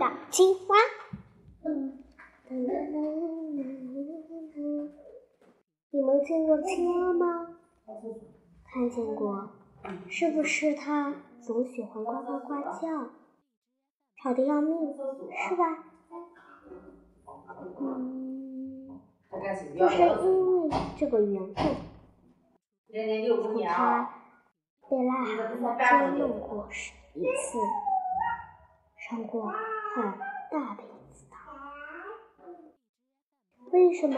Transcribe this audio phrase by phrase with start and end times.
[0.00, 0.76] 大青蛙。
[5.90, 7.48] 你们见过青蛙吗？
[8.64, 9.50] 看见过，
[10.08, 13.10] 是不是它总喜欢呱呱呱叫，
[14.22, 14.74] 吵得要命，
[15.36, 15.84] 是吧？
[17.78, 18.98] 嗯，
[19.30, 20.30] 就是因
[20.62, 21.60] 为这个缘故，
[23.64, 24.10] 它
[24.88, 25.10] 被癞
[25.60, 26.66] 蛤蟆捉弄过
[27.14, 27.58] 一次，
[28.96, 29.52] 伤过
[29.94, 30.04] 很
[30.50, 31.34] 大的一次疼。
[33.72, 34.16] 为什么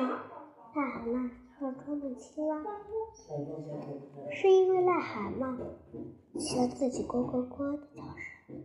[0.74, 2.62] 癞蛤蟆要捉弄青蛙？
[4.30, 5.56] 是因为癞蛤蟆
[6.38, 8.62] 起了自己呱呱呱的叫声，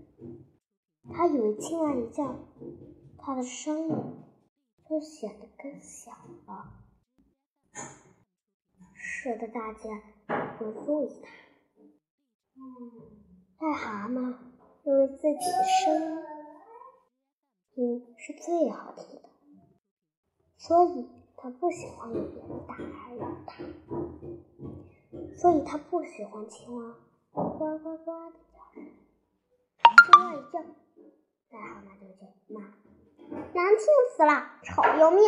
[1.14, 2.36] 它以为青蛙一叫，
[3.18, 3.96] 它的声音
[4.90, 6.12] 就显得更小
[6.46, 6.74] 了，
[8.94, 10.02] 使得大家
[10.58, 11.30] 不注意它。
[13.60, 14.36] 癞蛤蟆
[14.84, 16.08] 认为自己的声音
[18.18, 19.30] 是最好听的，
[20.58, 22.76] 所以他不喜欢有别人打
[23.14, 23.64] 扰它，
[25.36, 26.96] 所以他不喜欢青蛙
[27.32, 28.84] 呱呱呱的叫声。
[29.84, 30.60] 青蛙一叫，
[31.52, 32.62] 癞蛤蟆就叫骂
[33.54, 34.32] ：“难听死了，
[34.64, 35.22] 吵要命！”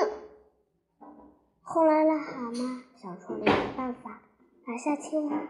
[1.62, 4.24] 后来癞蛤蟆想出了一个办法，
[4.66, 5.48] 拿下青蛙，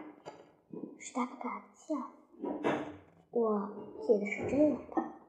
[0.98, 1.96] 使它不敢叫。
[3.30, 3.70] 我
[4.02, 5.19] 记得是这样的。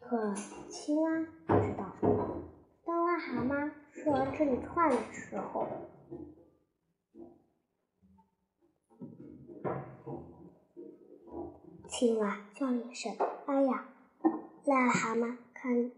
[0.00, 0.34] 可
[0.68, 1.10] 青蛙
[1.46, 1.92] 不知道，
[2.84, 5.68] 当癞蛤蟆说完这一串的时候，
[11.88, 13.14] 青蛙叫了一声
[13.46, 13.84] ：“哎呀！”
[14.64, 15.90] 癞蛤蟆看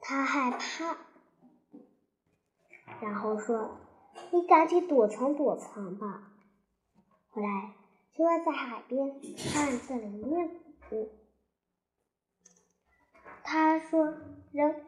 [0.00, 0.96] 它害怕，
[3.00, 3.78] 然后说
[4.32, 6.32] ：“你赶紧躲藏躲藏吧。”
[7.30, 7.74] 后来，
[8.12, 9.08] 青蛙在海边
[9.56, 10.50] 暗自里面
[10.88, 11.10] 鼓。
[13.42, 14.14] 他说
[14.52, 14.84] ：“人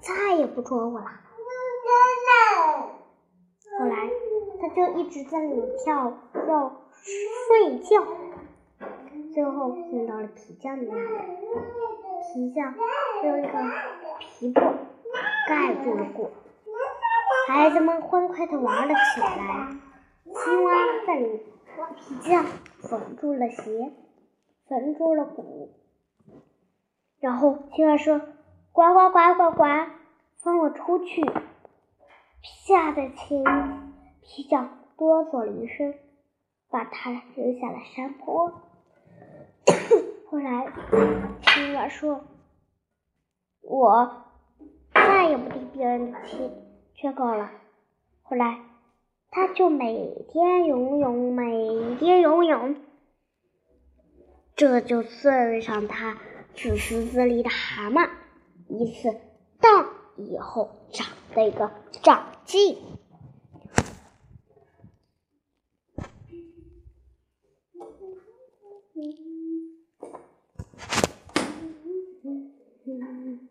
[0.00, 1.06] 再也不捉我了。”
[3.78, 4.08] 后来，
[4.60, 6.82] 他就一直在里跳跳
[7.48, 8.06] 睡觉。
[9.32, 11.02] 最后碰到了皮匠的那里，
[12.32, 12.74] 皮匠
[13.24, 13.52] 用一个
[14.20, 14.60] 皮布
[15.48, 16.30] 盖住了鼓，
[17.48, 19.76] 孩子们欢快地玩了起来。
[20.24, 20.72] 青蛙
[21.04, 21.42] 在里
[21.96, 22.44] 皮匠
[22.80, 23.92] 缝住了鞋，
[24.68, 25.74] 缝住了鼓。
[27.20, 28.20] 然后青蛙说
[28.72, 29.64] ：“呱呱呱呱呱，
[30.36, 31.22] 放我出去！”
[32.66, 33.44] 吓得青
[34.20, 35.94] 皮匠哆嗦了一声，
[36.68, 38.52] 把它扔下了山坡。
[40.28, 40.70] 后来
[41.42, 42.24] 青蛙说
[43.62, 44.24] ：“我
[44.92, 46.50] 再也不听别人的劝
[46.94, 47.50] 劝告了。”
[48.22, 48.60] 后来
[49.36, 52.76] 他就每天游泳，每天游泳，
[54.54, 56.18] 这就算上他。
[56.54, 58.08] 自私自利的蛤蟆，
[58.68, 59.10] 一次
[59.60, 62.76] 荡以后长了一个长进。